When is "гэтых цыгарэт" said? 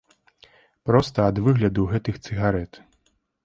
1.95-2.85